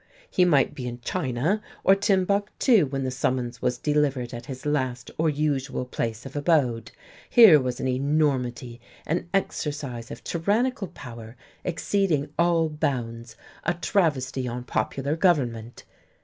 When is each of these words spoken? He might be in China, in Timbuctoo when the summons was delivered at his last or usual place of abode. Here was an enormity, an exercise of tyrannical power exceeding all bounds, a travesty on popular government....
He 0.31 0.45
might 0.45 0.73
be 0.73 0.87
in 0.87 0.99
China, 1.01 1.61
in 1.87 1.95
Timbuctoo 1.97 2.87
when 2.89 3.03
the 3.03 3.11
summons 3.11 3.61
was 3.61 3.77
delivered 3.77 4.33
at 4.33 4.47
his 4.47 4.65
last 4.65 5.11
or 5.15 5.29
usual 5.29 5.85
place 5.85 6.25
of 6.25 6.35
abode. 6.35 6.91
Here 7.29 7.59
was 7.61 7.79
an 7.79 7.87
enormity, 7.87 8.81
an 9.05 9.29
exercise 9.31 10.09
of 10.09 10.23
tyrannical 10.23 10.87
power 10.87 11.35
exceeding 11.63 12.29
all 12.39 12.67
bounds, 12.67 13.35
a 13.63 13.75
travesty 13.75 14.47
on 14.47 14.63
popular 14.63 15.15
government.... 15.15 15.83